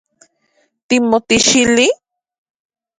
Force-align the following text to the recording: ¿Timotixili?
¿Timotixili? 0.89 1.87